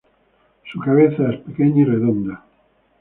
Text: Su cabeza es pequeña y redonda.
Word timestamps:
Su 0.71 0.79
cabeza 0.79 1.29
es 1.31 1.41
pequeña 1.41 1.81
y 1.83 1.85
redonda. 1.85 2.43